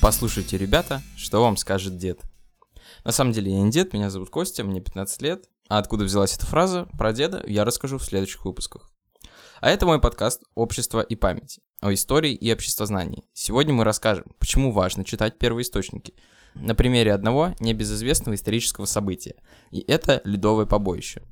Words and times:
Послушайте, 0.00 0.56
ребята, 0.56 1.02
что 1.16 1.40
вам 1.42 1.56
скажет 1.56 1.96
дед. 1.96 2.20
На 3.04 3.12
самом 3.12 3.32
деле 3.32 3.52
я 3.52 3.60
не 3.60 3.70
дед, 3.70 3.92
меня 3.92 4.10
зовут 4.10 4.30
Костя, 4.30 4.62
мне 4.62 4.80
15 4.80 5.22
лет. 5.22 5.48
А 5.68 5.78
откуда 5.78 6.04
взялась 6.04 6.36
эта 6.36 6.46
фраза 6.46 6.86
про 6.96 7.12
деда, 7.12 7.42
я 7.46 7.64
расскажу 7.64 7.98
в 7.98 8.04
следующих 8.04 8.44
выпусках. 8.44 8.90
А 9.60 9.70
это 9.70 9.86
мой 9.86 10.00
подкаст 10.00 10.42
«Общество 10.54 11.00
и 11.00 11.16
память» 11.16 11.60
о 11.80 11.92
истории 11.92 12.32
и 12.32 12.52
обществознании. 12.52 13.24
Сегодня 13.32 13.74
мы 13.74 13.84
расскажем, 13.84 14.26
почему 14.38 14.70
важно 14.70 15.04
читать 15.04 15.38
первоисточники, 15.38 16.14
на 16.54 16.74
примере 16.74 17.12
одного 17.12 17.54
небезызвестного 17.60 18.34
исторического 18.34 18.86
события. 18.86 19.34
И 19.70 19.80
это 19.80 20.20
ледовое 20.24 20.66
побоище. 20.66 21.22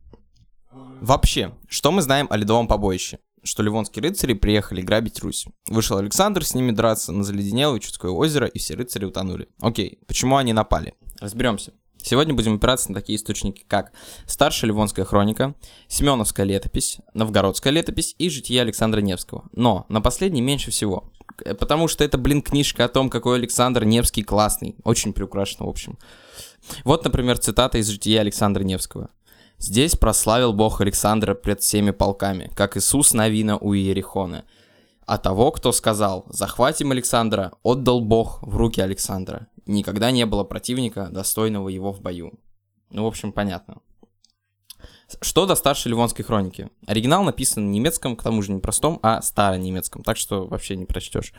Вообще, 1.01 1.55
что 1.69 1.93
мы 1.93 2.03
знаем 2.03 2.27
о 2.31 2.37
ледовом 2.37 2.67
побоище? 2.67 3.19
Что 3.45 3.63
ливонские 3.63 4.03
рыцари 4.03 4.33
приехали 4.33 4.81
грабить 4.81 5.21
Русь. 5.21 5.46
Вышел 5.68 5.99
Александр 5.99 6.45
с 6.45 6.55
ними 6.55 6.71
драться 6.71 7.13
на 7.13 7.25
заледенелое 7.25 7.79
Чудское 7.79 8.11
озеро, 8.11 8.46
и 8.46 8.59
все 8.59 8.75
рыцари 8.75 9.05
утонули. 9.05 9.49
Окей, 9.61 9.99
почему 10.07 10.37
они 10.37 10.53
напали? 10.53 10.95
Разберемся. 11.21 11.75
Сегодня 12.04 12.35
будем 12.35 12.57
опираться 12.57 12.91
на 12.93 13.01
такие 13.01 13.17
источники, 13.17 13.65
как 13.67 13.93
Старшая 14.27 14.68
Ливонская 14.68 15.07
хроника, 15.07 15.54
Семеновская 15.89 16.45
летопись, 16.45 16.99
Новгородская 17.15 17.73
летопись 17.73 18.15
и 18.18 18.29
Житие 18.29 18.61
Александра 18.61 19.01
Невского. 19.01 19.49
Но 19.53 19.87
на 19.89 20.03
последний 20.03 20.43
меньше 20.43 20.71
всего, 20.71 21.13
э, 21.45 21.54
потому 21.54 21.89
что 21.89 22.04
это, 22.04 22.18
блин, 22.18 22.43
книжка 22.43 22.85
о 22.85 22.89
том, 22.89 23.09
какой 23.09 23.37
Александр 23.37 23.85
Невский 23.85 24.23
классный, 24.23 24.76
очень 24.85 25.15
приукрашена, 25.15 25.65
в 25.65 25.68
общем. 25.71 25.99
Вот, 26.85 27.04
например, 27.04 27.39
цитата 27.39 27.79
из 27.79 27.89
Жития 27.89 28.21
Александра 28.21 28.63
Невского. 28.63 29.09
«Здесь 29.67 29.96
прославил 29.96 30.53
Бог 30.53 30.81
Александра 30.81 31.35
пред 31.35 31.61
всеми 31.61 31.91
полками, 31.91 32.50
как 32.55 32.77
Иисус 32.77 33.14
Навина 33.14 33.56
у 33.56 33.75
Иерихона. 33.75 34.45
А 35.06 35.19
того, 35.19 35.50
кто 35.53 35.73
сказал 35.73 36.27
«Захватим 36.28 36.93
Александра», 36.93 37.53
отдал 37.62 38.01
Бог 38.01 38.42
в 38.42 38.57
руки 38.57 38.81
Александра 38.81 39.48
никогда 39.67 40.11
не 40.11 40.27
было 40.27 40.45
противника, 40.45 41.09
достойного 41.11 41.69
его 41.69 41.92
в 41.92 42.01
бою. 42.01 42.33
Ну, 42.91 43.05
в 43.05 43.07
общем, 43.07 43.33
понятно. 43.33 43.79
Что 45.20 45.47
до 45.47 45.55
старшей 45.55 45.89
Ливонской 45.89 46.25
хроники? 46.25 46.70
Оригинал 46.87 47.25
написан 47.25 47.67
на 47.67 47.70
немецком, 47.70 48.17
к 48.17 48.23
тому 48.23 48.42
же 48.42 48.53
не 48.53 48.61
простом, 48.61 48.98
а 49.03 49.23
старонемецком, 49.23 50.03
так 50.03 50.17
что 50.17 50.47
вообще 50.47 50.77
не 50.77 50.85
прочтешь. 50.85 51.33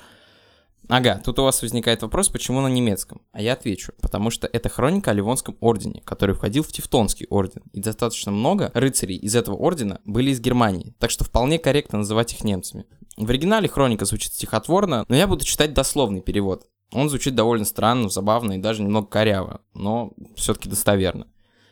Ага, 0.88 1.22
тут 1.24 1.40
у 1.40 1.44
вас 1.44 1.62
возникает 1.62 2.02
вопрос, 2.04 2.30
почему 2.30 2.62
на 2.62 2.68
немецком? 2.68 3.22
А 3.32 3.42
я 3.42 3.54
отвечу, 3.54 3.94
потому 4.02 4.30
что 4.30 4.48
это 4.48 4.70
хроника 4.70 5.12
о 5.12 5.14
Ливонском 5.14 5.58
ордене, 5.60 6.02
который 6.06 6.36
входил 6.36 6.64
в 6.64 6.72
Тевтонский 6.72 7.26
орден, 7.30 7.64
и 7.74 7.80
достаточно 7.80 8.32
много 8.32 8.72
рыцарей 8.74 9.18
из 9.18 9.36
этого 9.36 9.56
ордена 9.56 10.00
были 10.06 10.32
из 10.32 10.40
Германии, 10.40 10.96
так 11.00 11.10
что 11.10 11.24
вполне 11.24 11.58
корректно 11.58 12.00
называть 12.00 12.34
их 12.34 12.44
немцами. 12.44 12.86
В 13.18 13.30
оригинале 13.30 13.68
хроника 13.68 14.06
звучит 14.06 14.34
стихотворно, 14.34 15.06
но 15.08 15.16
я 15.16 15.28
буду 15.28 15.44
читать 15.44 15.74
дословный 15.74 16.22
перевод. 16.22 16.68
Он 16.92 17.10
звучит 17.10 17.34
довольно 17.34 17.66
странно, 17.66 18.10
забавно 18.10 18.54
и 18.54 18.58
даже 18.58 18.84
немного 18.84 19.08
коряво, 19.08 19.62
но 19.74 20.14
все-таки 20.36 20.70
достоверно. 20.70 21.28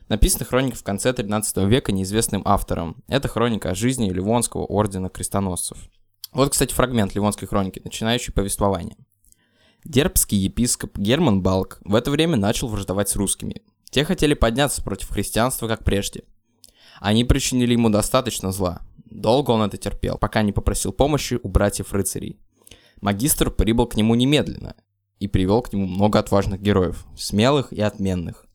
Написана 0.09 0.45
хроника 0.45 0.77
в 0.77 0.83
конце 0.83 1.13
13 1.13 1.57
века 1.65 1.91
неизвестным 1.91 2.41
автором. 2.45 3.03
Это 3.07 3.27
хроника 3.27 3.71
о 3.71 3.75
жизни 3.75 4.09
Ливонского 4.09 4.63
ордена 4.65 5.09
крестоносцев. 5.09 5.77
Вот, 6.33 6.49
кстати, 6.51 6.73
фрагмент 6.73 7.13
Ливонской 7.13 7.47
хроники, 7.47 7.81
начинающий 7.83 8.33
повествование. 8.33 8.97
Дербский 9.85 10.37
епископ 10.37 10.97
Герман 10.97 11.41
Балк 11.41 11.79
в 11.83 11.93
это 11.93 12.09
время 12.09 12.37
начал 12.37 12.67
враждовать 12.67 13.09
с 13.09 13.15
русскими. 13.15 13.61
Те 13.89 14.05
хотели 14.05 14.33
подняться 14.33 14.81
против 14.81 15.09
христианства, 15.09 15.67
как 15.67 15.83
прежде. 15.83 16.23
Они 16.99 17.23
причинили 17.25 17.73
ему 17.73 17.89
достаточно 17.89 18.51
зла. 18.51 18.81
Долго 19.05 19.51
он 19.51 19.61
это 19.61 19.77
терпел, 19.77 20.17
пока 20.17 20.41
не 20.41 20.51
попросил 20.51 20.91
помощи 20.91 21.39
у 21.41 21.47
братьев-рыцарей. 21.47 22.39
Магистр 23.01 23.51
прибыл 23.51 23.85
к 23.85 23.95
нему 23.95 24.15
немедленно 24.15 24.75
и 25.19 25.27
привел 25.27 25.61
к 25.61 25.73
нему 25.73 25.85
много 25.85 26.17
отважных 26.17 26.61
героев, 26.61 27.05
смелых 27.15 27.71
и 27.73 27.81
отменных. 27.81 28.47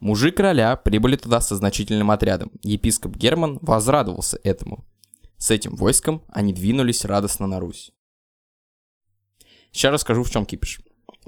Мужи 0.00 0.32
короля 0.32 0.76
прибыли 0.76 1.16
туда 1.16 1.40
со 1.40 1.54
значительным 1.56 2.10
отрядом. 2.10 2.50
Епископ 2.62 3.16
Герман 3.16 3.58
возрадовался 3.62 4.38
этому. 4.42 4.84
С 5.42 5.50
этим 5.50 5.74
войском 5.74 6.22
они 6.28 6.52
двинулись 6.52 7.04
радостно 7.04 7.48
на 7.48 7.58
Русь. 7.58 7.90
Сейчас 9.72 9.92
расскажу, 9.92 10.22
в 10.22 10.30
чем 10.30 10.46
кипиш. 10.46 10.78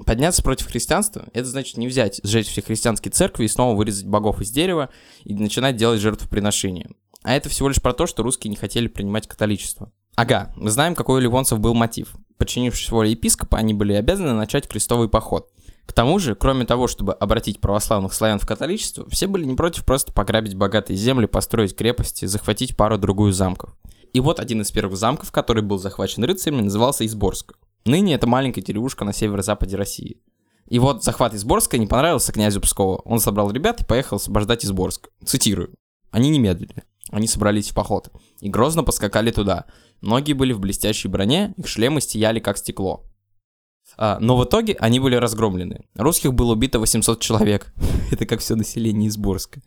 Подняться 0.05 0.41
против 0.41 0.67
христианства– 0.67 1.27
это 1.33 1.49
значит 1.49 1.75
не 1.75 1.85
взять, 1.85 2.21
сжечь 2.23 2.47
все 2.47 2.61
христианские 2.61 3.11
церкви 3.11 3.43
и 3.43 3.49
снова 3.49 3.75
вырезать 3.75 4.05
богов 4.05 4.39
из 4.39 4.51
дерева 4.51 4.89
и 5.25 5.33
начинать 5.33 5.75
делать 5.75 5.99
жертвоприношения. 5.99 6.91
А 7.23 7.35
это 7.35 7.49
всего 7.49 7.67
лишь 7.67 7.81
про 7.81 7.91
то, 7.91 8.07
что 8.07 8.23
русские 8.23 8.51
не 8.51 8.55
хотели 8.55 8.87
принимать 8.87 9.27
католичество. 9.27 9.91
Ага, 10.15 10.53
мы 10.55 10.71
знаем, 10.71 10.95
какой 10.95 11.17
у 11.17 11.21
ливонцев 11.21 11.59
был 11.59 11.73
мотив. 11.73 12.15
Подчинившись 12.37 12.91
воле 12.91 13.11
епископа, 13.11 13.57
они 13.57 13.73
были 13.73 13.91
обязаны 13.91 14.31
начать 14.31 14.65
крестовый 14.65 15.09
поход. 15.09 15.51
К 15.85 15.91
тому 15.91 16.19
же, 16.19 16.35
кроме 16.35 16.65
того, 16.65 16.87
чтобы 16.87 17.11
обратить 17.11 17.59
православных 17.59 18.13
славян 18.13 18.39
в 18.39 18.47
католичество, 18.47 19.09
все 19.09 19.27
были 19.27 19.43
не 19.43 19.57
против 19.57 19.83
просто 19.83 20.13
пограбить 20.13 20.55
богатые 20.55 20.95
земли, 20.95 21.25
построить 21.25 21.75
крепости, 21.75 22.23
захватить 22.23 22.77
пару-другую 22.77 23.33
замков. 23.33 23.75
И 24.15 24.21
вот 24.21 24.39
один 24.39 24.61
из 24.61 24.71
первых 24.71 24.95
замков, 24.97 25.33
который 25.33 25.61
был 25.61 25.77
захвачен 25.77 26.23
рыцарями, 26.23 26.61
назывался 26.61 27.05
Изборск. 27.05 27.57
Ныне 27.83 28.13
это 28.13 28.27
маленькая 28.27 28.61
деревушка 28.61 29.03
на 29.03 29.11
северо-западе 29.11 29.75
России. 29.75 30.21
И 30.69 30.79
вот 30.79 31.03
захват 31.03 31.33
Изборска 31.33 31.77
не 31.77 31.85
понравился 31.85 32.31
князю 32.31 32.61
Пскова. 32.61 33.01
Он 33.03 33.19
собрал 33.19 33.51
ребят 33.51 33.81
и 33.81 33.85
поехал 33.85 34.15
освобождать 34.15 34.63
Изборск. 34.63 35.09
Цитирую. 35.25 35.75
Они 36.11 36.29
не 36.29 36.39
медлили. 36.39 36.85
Они 37.09 37.27
собрались 37.27 37.71
в 37.71 37.75
поход 37.75 38.09
и 38.39 38.47
грозно 38.47 38.85
поскакали 38.85 39.31
туда. 39.31 39.65
Многие 39.99 40.31
были 40.31 40.53
в 40.53 40.61
блестящей 40.61 41.09
броне, 41.09 41.53
их 41.57 41.67
шлемы 41.67 41.99
сияли 41.99 42.39
как 42.39 42.57
стекло. 42.57 43.03
А, 43.97 44.17
но 44.21 44.37
в 44.37 44.45
итоге 44.45 44.77
они 44.79 45.01
были 45.01 45.15
разгромлены. 45.15 45.89
Русских 45.93 46.33
было 46.33 46.53
убито 46.53 46.79
800 46.79 47.19
человек. 47.19 47.73
Это 48.13 48.25
как 48.25 48.39
все 48.39 48.55
население 48.55 49.09
Изборска. 49.09 49.61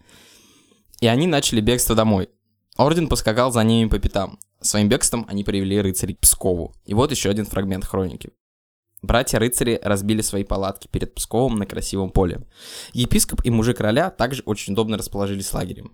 И 1.01 1.07
они 1.07 1.27
начали 1.27 1.61
бегство 1.61 1.95
домой. 1.95 2.31
Орден 2.79 3.09
поскакал 3.09 3.51
за 3.51 3.65
ними 3.65 3.89
по 3.89 3.99
пятам. 3.99 4.39
Своим 4.61 4.89
бегством 4.89 5.27
они 5.29 5.43
привели 5.43 5.81
рыцарей 5.81 6.15
к 6.15 6.21
Пскову. 6.21 6.73
И 6.87 6.95
вот 6.95 7.11
еще 7.11 7.29
один 7.29 7.45
фрагмент 7.45 7.85
хроники. 7.85 8.31
Братья-рыцари 9.03 9.81
разбили 9.83 10.23
свои 10.23 10.45
палатки 10.45 10.89
перед 10.89 11.13
Псковом 11.15 11.57
на 11.57 11.67
красивом 11.67 12.11
поле. 12.11 12.47
Епископ 12.93 13.41
и 13.45 13.51
мужик 13.51 13.79
короля 13.79 14.11
также 14.11 14.43
очень 14.47 14.75
удобно 14.75 14.97
расположились 14.97 15.53
лагерем. 15.53 15.93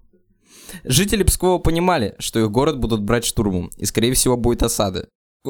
Жители 0.84 1.22
Пскова 1.22 1.58
понимали, 1.58 2.16
что 2.18 2.40
их 2.40 2.50
город 2.50 2.78
будут 2.78 3.02
брать 3.02 3.24
штурмом, 3.24 3.70
и 3.76 3.84
скорее 3.86 4.12
всего 4.12 4.36
будет 4.36 4.62
осада. 4.62 5.08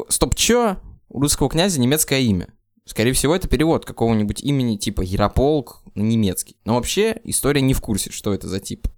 Стоп, 0.08 0.34
чё? 0.36 0.78
У 1.08 1.20
русского 1.20 1.48
князя 1.48 1.80
немецкое 1.80 2.20
имя. 2.20 2.48
Скорее 2.84 3.12
всего, 3.12 3.34
это 3.34 3.48
перевод 3.48 3.84
какого-нибудь 3.84 4.42
имени 4.42 4.76
типа 4.76 5.00
Ярополк 5.02 5.82
на 5.94 6.02
немецкий. 6.02 6.56
Но 6.64 6.74
вообще, 6.74 7.20
история 7.24 7.60
не 7.60 7.74
в 7.74 7.80
курсе, 7.80 8.10
что 8.10 8.34
это 8.34 8.48
за 8.48 8.60
тип. 8.60 8.88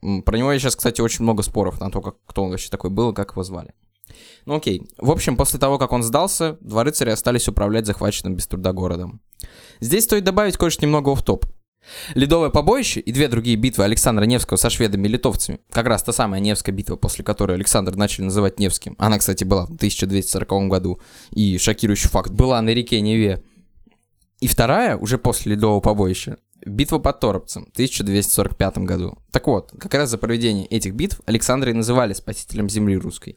Про 0.00 0.38
него 0.38 0.56
сейчас, 0.58 0.76
кстати, 0.76 1.00
очень 1.00 1.22
много 1.22 1.42
споров 1.42 1.80
на 1.80 1.90
то, 1.90 2.00
как, 2.00 2.16
кто 2.26 2.44
он 2.44 2.50
вообще 2.50 2.70
такой 2.70 2.90
был 2.90 3.12
и 3.12 3.14
как 3.14 3.32
его 3.32 3.42
звали. 3.42 3.72
Ну 4.44 4.56
окей. 4.56 4.82
В 4.98 5.10
общем, 5.10 5.36
после 5.36 5.58
того, 5.58 5.78
как 5.78 5.92
он 5.92 6.02
сдался, 6.02 6.58
два 6.60 6.84
рыцаря 6.84 7.12
остались 7.12 7.48
управлять 7.48 7.86
захваченным 7.86 8.34
без 8.34 8.46
труда 8.46 8.72
городом. 8.72 9.20
Здесь 9.80 10.04
стоит 10.04 10.24
добавить 10.24 10.56
кое-что 10.56 10.84
немного 10.84 11.14
в 11.14 11.22
топ. 11.22 11.46
Ледовое 12.14 12.50
побоище 12.50 13.00
и 13.00 13.12
две 13.12 13.28
другие 13.28 13.56
битвы 13.56 13.84
Александра 13.84 14.24
Невского 14.24 14.56
со 14.56 14.70
шведами 14.70 15.06
и 15.06 15.10
литовцами, 15.10 15.60
как 15.70 15.86
раз 15.86 16.02
та 16.02 16.12
самая 16.12 16.40
Невская 16.40 16.74
битва, 16.74 16.96
после 16.96 17.24
которой 17.24 17.52
Александр 17.52 17.94
начали 17.94 18.24
называть 18.24 18.58
Невским, 18.58 18.96
она, 18.98 19.18
кстати, 19.18 19.44
была 19.44 19.62
в 19.62 19.74
1240 19.74 20.68
году, 20.68 21.00
и 21.30 21.58
шокирующий 21.58 22.08
факт, 22.08 22.30
была 22.30 22.60
на 22.60 22.70
реке 22.70 23.00
Неве. 23.00 23.44
И 24.40 24.48
вторая, 24.48 24.96
уже 24.96 25.16
после 25.16 25.52
Ледового 25.52 25.80
побоища, 25.80 26.38
битва 26.66 26.98
под 26.98 27.20
Торопцем 27.20 27.66
в 27.66 27.72
1245 27.72 28.78
году. 28.78 29.18
Так 29.30 29.46
вот, 29.46 29.72
как 29.78 29.94
раз 29.94 30.10
за 30.10 30.18
проведение 30.18 30.66
этих 30.66 30.94
битв 30.94 31.20
Александра 31.26 31.70
и 31.70 31.74
называли 31.74 32.12
спасителем 32.12 32.68
земли 32.68 32.96
русской. 32.96 33.36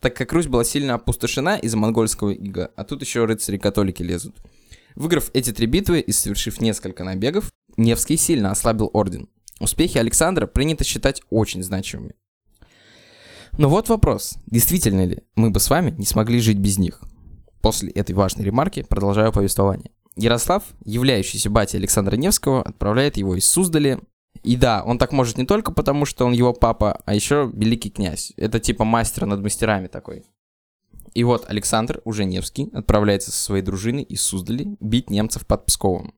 Так 0.00 0.16
как 0.16 0.32
Русь 0.32 0.46
была 0.46 0.64
сильно 0.64 0.94
опустошена 0.94 1.56
из-за 1.56 1.76
монгольского 1.76 2.30
ига, 2.30 2.70
а 2.76 2.84
тут 2.84 3.02
еще 3.02 3.24
рыцари-католики 3.24 4.02
лезут– 4.02 4.36
Выиграв 4.94 5.30
эти 5.34 5.52
три 5.52 5.66
битвы 5.66 6.00
и 6.00 6.12
совершив 6.12 6.60
несколько 6.60 7.04
набегов, 7.04 7.50
Невский 7.76 8.16
сильно 8.16 8.50
ослабил 8.50 8.90
орден. 8.92 9.28
Успехи 9.60 9.98
Александра 9.98 10.46
принято 10.46 10.84
считать 10.84 11.22
очень 11.30 11.62
значимыми. 11.62 12.14
Но 13.56 13.68
вот 13.68 13.88
вопрос, 13.88 14.36
действительно 14.46 15.04
ли 15.04 15.22
мы 15.34 15.50
бы 15.50 15.60
с 15.60 15.70
вами 15.70 15.90
не 15.96 16.06
смогли 16.06 16.40
жить 16.40 16.58
без 16.58 16.78
них? 16.78 17.00
После 17.60 17.90
этой 17.90 18.14
важной 18.14 18.44
ремарки 18.44 18.82
продолжаю 18.82 19.32
повествование. 19.32 19.90
Ярослав, 20.16 20.64
являющийся 20.84 21.50
батей 21.50 21.78
Александра 21.78 22.16
Невского, 22.16 22.62
отправляет 22.62 23.16
его 23.16 23.36
из 23.36 23.48
Суздали. 23.48 24.00
И 24.42 24.56
да, 24.56 24.82
он 24.84 24.98
так 24.98 25.12
может 25.12 25.38
не 25.38 25.46
только 25.46 25.72
потому, 25.72 26.04
что 26.04 26.26
он 26.26 26.32
его 26.32 26.52
папа, 26.52 27.00
а 27.04 27.14
еще 27.14 27.50
великий 27.52 27.90
князь. 27.90 28.32
Это 28.36 28.60
типа 28.60 28.84
мастер 28.84 29.26
над 29.26 29.40
мастерами 29.40 29.86
такой. 29.86 30.24
И 31.14 31.24
вот 31.24 31.44
Александр, 31.48 32.00
уже 32.04 32.24
Невский, 32.24 32.70
отправляется 32.72 33.32
со 33.32 33.42
своей 33.42 33.62
дружиной 33.62 34.02
из 34.02 34.22
Суздали 34.22 34.76
бить 34.80 35.10
немцев 35.10 35.46
под 35.46 35.66
Псковом. 35.66 36.14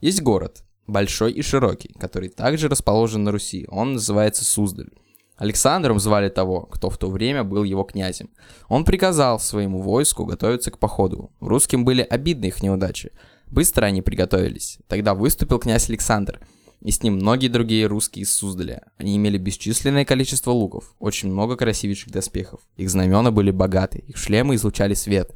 Есть 0.00 0.22
город, 0.22 0.62
большой 0.86 1.32
и 1.32 1.42
широкий, 1.42 1.92
который 1.98 2.28
также 2.28 2.68
расположен 2.68 3.24
на 3.24 3.32
Руси. 3.32 3.66
Он 3.68 3.94
называется 3.94 4.44
Суздаль. 4.44 4.90
Александром 5.36 6.00
звали 6.00 6.30
того, 6.30 6.62
кто 6.62 6.88
в 6.88 6.96
то 6.96 7.10
время 7.10 7.44
был 7.44 7.64
его 7.64 7.82
князем. 7.82 8.30
Он 8.68 8.84
приказал 8.84 9.38
своему 9.38 9.82
войску 9.82 10.24
готовиться 10.24 10.70
к 10.70 10.78
походу. 10.78 11.30
Русским 11.40 11.84
были 11.84 12.02
обидны 12.02 12.46
их 12.46 12.62
неудачи. 12.62 13.12
Быстро 13.46 13.86
они 13.86 14.02
приготовились. 14.02 14.78
Тогда 14.88 15.14
выступил 15.14 15.58
князь 15.58 15.88
Александр, 15.88 16.40
и 16.80 16.90
с 16.90 17.02
ним 17.02 17.14
многие 17.14 17.48
другие 17.48 17.86
русские 17.86 18.24
из 18.24 18.32
Суздаля. 18.32 18.82
Они 18.96 19.16
имели 19.16 19.38
бесчисленное 19.38 20.04
количество 20.04 20.50
луков, 20.50 20.94
очень 20.98 21.30
много 21.30 21.56
красивейших 21.56 22.10
доспехов. 22.10 22.60
Их 22.76 22.90
знамена 22.90 23.30
были 23.30 23.50
богаты, 23.50 23.98
их 24.06 24.16
шлемы 24.16 24.56
излучали 24.56 24.94
свет. 24.94 25.32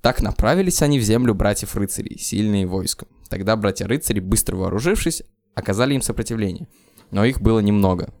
Так 0.00 0.22
направились 0.22 0.82
они 0.82 0.98
в 0.98 1.02
землю 1.02 1.34
братьев-рыцарей, 1.34 2.18
сильные 2.18 2.66
войском. 2.66 3.08
Тогда 3.28 3.56
братья-рыцари, 3.56 4.20
быстро 4.20 4.56
вооружившись, 4.56 5.22
оказали 5.54 5.94
им 5.94 6.02
сопротивление. 6.02 6.68
Но 7.10 7.24
их 7.24 7.40
было 7.40 7.60
немного. 7.60 8.14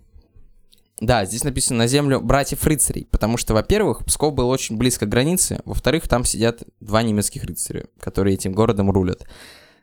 Да, 1.00 1.24
здесь 1.24 1.44
написано 1.44 1.78
на 1.78 1.86
землю 1.86 2.20
братьев-рыцарей, 2.20 3.06
потому 3.10 3.38
что, 3.38 3.54
во-первых, 3.54 4.04
Псков 4.04 4.34
был 4.34 4.50
очень 4.50 4.76
близко 4.76 5.06
к 5.06 5.08
границе, 5.08 5.60
во-вторых, 5.64 6.06
там 6.06 6.26
сидят 6.26 6.62
два 6.80 7.02
немецких 7.02 7.44
рыцаря, 7.44 7.86
которые 7.98 8.34
этим 8.34 8.52
городом 8.52 8.90
рулят. 8.90 9.24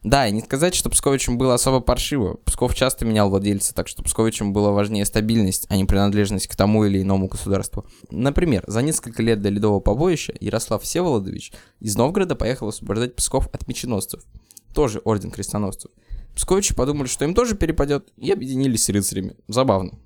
Да, 0.04 0.28
и 0.28 0.32
не 0.32 0.42
сказать, 0.42 0.76
что 0.76 0.92
Псковичам 0.92 1.40
было 1.40 1.56
особо 1.56 1.80
паршиво. 1.80 2.38
Псков 2.46 2.76
часто 2.76 3.04
менял 3.04 3.30
владельца, 3.32 3.74
так 3.74 3.88
что 3.88 4.04
Псковичам 4.04 4.54
было 4.54 4.70
важнее 4.70 5.06
стабильность, 5.06 5.66
а 5.70 5.76
не 5.76 5.86
принадлежность 5.86 6.48
к 6.48 6.56
тому 6.56 6.86
или 6.86 7.02
иному 7.02 7.28
государству. 7.28 7.84
Например, 8.12 8.64
за 8.68 8.84
несколько 8.84 9.24
лет 9.24 9.42
до 9.42 9.50
Ледового 9.50 9.80
побоища 9.80 10.36
Ярослав 10.40 10.84
Всеволодович 10.84 11.52
из 11.80 11.98
Новгорода 11.98 12.36
поехал 12.36 12.68
освобождать 12.68 13.16
Псков 13.16 13.50
от 13.52 13.68
меченосцев. 13.68 14.22
Тоже 14.74 15.02
орден 15.04 15.32
крестоносцев. 15.32 15.90
Псковичи 16.38 16.76
подумали, 16.76 17.08
что 17.08 17.26
им 17.26 17.34
тоже 17.34 17.56
перепадет, 17.56 18.10
и 18.16 18.32
объединились 18.32 18.84
с 18.84 18.90
рыцарями. 18.90 19.36
Забавно. 19.48 19.98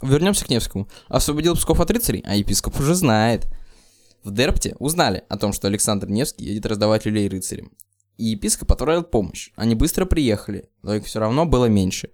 Вернемся 0.00 0.46
к 0.46 0.48
Невскому. 0.48 0.88
Освободил 1.08 1.56
Псков 1.56 1.78
от 1.78 1.90
рыцарей, 1.90 2.24
а 2.26 2.34
епископ 2.36 2.80
уже 2.80 2.94
знает. 2.94 3.46
В 4.22 4.32
Дерпте 4.32 4.76
узнали 4.78 5.24
о 5.28 5.36
том, 5.36 5.52
что 5.52 5.68
Александр 5.68 6.08
Невский 6.08 6.46
едет 6.46 6.64
раздавать 6.64 7.04
люлей 7.04 7.28
рыцарям. 7.28 7.70
И 8.16 8.24
епископ 8.24 8.72
отправил 8.72 9.02
помощь. 9.02 9.50
Они 9.56 9.74
быстро 9.74 10.06
приехали, 10.06 10.70
но 10.82 10.94
их 10.94 11.04
все 11.04 11.20
равно 11.20 11.44
было 11.44 11.66
меньше. 11.66 12.08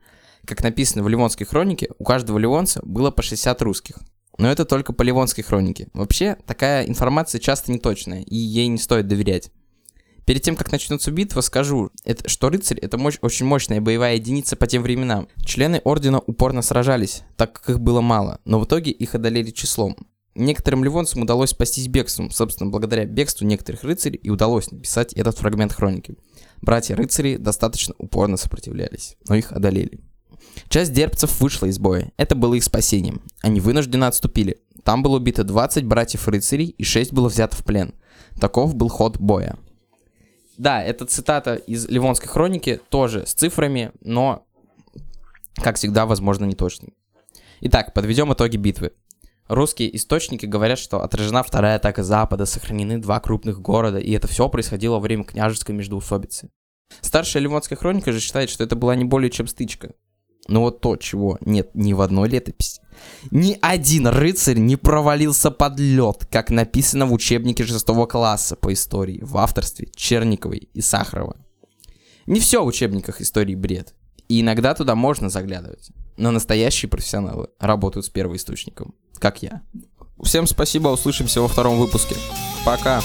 Как 0.47 0.65
написано 0.65 1.05
в 1.05 1.09
Ливонской 1.09 1.47
хронике, 1.47 1.91
у 1.97 2.03
каждого 2.03 2.39
ливонца 2.39 2.81
было 2.83 3.13
по 3.13 3.23
60 3.23 3.63
русских. 3.63 4.01
Но 4.37 4.51
это 4.51 4.65
только 4.65 4.93
по 4.93 5.03
Ливонской 5.03 5.45
хронике. 5.45 5.87
Вообще, 5.93 6.37
такая 6.45 6.89
информация 6.89 7.39
часто 7.39 7.71
неточная, 7.71 8.23
и 8.23 8.35
ей 8.35 8.67
не 8.67 8.79
стоит 8.79 9.07
доверять. 9.07 9.53
Перед 10.31 10.43
тем, 10.43 10.55
как 10.55 10.71
начнется 10.71 11.11
битва, 11.11 11.41
скажу, 11.41 11.91
это, 12.05 12.29
что 12.29 12.51
рыцарь— 12.51 12.79
это 12.81 12.97
мощь, 12.97 13.19
очень 13.21 13.47
мощная 13.47 13.81
боевая 13.81 14.15
единица 14.15 14.55
по 14.55 14.69
тем 14.69 14.85
временам. 14.85 15.27
Члены 15.45 15.81
ордена 15.83 16.21
упорно 16.21 16.63
сражались, 16.63 17.25
так 17.37 17.53
как 17.53 17.71
их 17.71 17.81
было 17.81 18.01
мало, 18.01 18.39
но 18.45 18.61
в 18.61 18.65
итоге 18.65 18.93
их 18.93 19.17
одолели 19.17 19.51
числом. 19.51 19.97
Некоторым 20.37 20.85
ливонцам 20.85 21.23
удалось 21.23 21.51
спастись 21.51 21.89
бегством, 21.89 22.31
собственно, 22.31 22.71
благодаря 22.71 23.07
бегству 23.07 23.45
некоторых 23.45 23.83
рыцарей 23.83 24.21
и 24.23 24.31
удалось 24.31 24.71
написать 24.71 25.15
этот 25.15 25.37
фрагмент 25.37 25.73
хроники. 25.73 26.15
Братья-рыцари 26.63 27.35
достаточно 27.35 27.97
упорно 27.99 28.37
сопротивлялись, 28.37 29.17
но 29.29 29.35
их 29.35 29.51
одолели. 29.51 29.99
Часть 30.69 30.93
дербцев 30.93 31.41
вышла 31.41 31.67
из 31.67 31.81
боя, 31.81 32.13
это 32.17 32.37
было 32.37 32.55
их 32.55 32.63
спасением. 32.63 33.21
Они 33.43 33.59
вынужденно 33.59 34.07
отступили. 34.07 34.59
Там 34.85 35.03
было 35.03 35.17
убито 35.17 35.43
20 35.43 35.85
братьев-рыцарей 35.87 36.67
и 36.67 36.85
6 36.85 37.13
было 37.13 37.29
взято 37.29 37.57
в 37.57 37.65
плен. 37.65 37.95
Таков 38.39 38.77
был 38.77 38.91
ход 38.91 39.19
боя. 39.19 39.59
Да, 40.61 40.83
это 40.83 41.07
цитата 41.07 41.55
из 41.55 41.89
Ливонской 41.89 42.29
хроники, 42.29 42.83
тоже 42.91 43.25
с 43.25 43.33
цифрами, 43.33 43.93
но, 44.03 44.45
как 45.55 45.77
всегда, 45.77 46.05
возможно, 46.05 46.45
не 46.45 46.55
точный. 46.55 46.93
Итак, 47.63 47.95
подведем 47.95 48.31
итоги 48.35 48.59
битвы. 48.59 48.93
Русские 49.49 49.97
источники 49.97 50.45
говорят, 50.45 50.79
что 50.79 51.01
отражена 51.01 51.43
вторая 51.43 51.77
атака 51.77 52.05
Запада, 52.05 52.45
сохранены 52.45 52.99
два 52.99 53.21
крупных 53.21 53.59
города, 53.59 53.97
и 53.97 54.13
это 54.13 54.29
все 54.29 54.51
происходило 54.51 54.97
во 54.97 55.01
время 55.01 55.25
княжеской 55.25 55.75
междоусобицы. 55.75 56.51
Старшая 57.01 57.43
Ливонская 57.43 57.79
хроника 57.79 58.13
же 58.13 58.21
считает, 58.21 58.51
что 58.51 58.63
это 58.63 58.77
была 58.77 58.95
не 58.95 59.07
более 59.07 59.31
чем 59.31 59.47
стычка. 59.47 59.95
Но 60.47 60.61
вот 60.61 60.83
то, 60.83 60.97
чего 60.97 61.39
нет 61.41 61.71
ни 61.73 61.95
в 61.95 62.03
одной 62.03 62.29
летописи. 62.29 62.80
Ни 63.31 63.59
один 63.61 64.07
рыцарь 64.07 64.59
не 64.59 64.77
провалился 64.77 65.51
под 65.51 65.79
лед, 65.79 66.27
как 66.31 66.51
написано 66.51 67.07
в 67.07 67.13
учебнике 67.13 67.65
6 67.65 67.87
класса 68.09 68.57
по 68.57 68.73
истории 68.73 69.21
в 69.23 69.37
авторстве 69.37 69.89
Черниковой 69.95 70.69
и 70.73 70.81
Сахарова. 70.81 71.37
Не 72.27 72.41
все 72.41 72.63
в 72.63 72.67
учебниках 72.67 73.21
истории 73.21 73.55
бред. 73.55 73.95
И 74.29 74.41
иногда 74.41 74.75
туда 74.75 74.95
можно 74.95 75.29
заглядывать. 75.29 75.91
Но 76.17 76.31
настоящие 76.31 76.89
профессионалы 76.89 77.49
работают 77.59 78.07
с 78.07 78.11
первоисточником, 78.11 78.95
как 79.19 79.43
я. 79.43 79.63
Всем 80.23 80.47
спасибо, 80.47 80.89
услышимся 80.89 81.41
во 81.41 81.49
втором 81.49 81.79
выпуске. 81.79 82.15
Пока. 82.65 83.01